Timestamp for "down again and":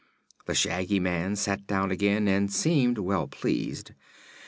1.67-2.51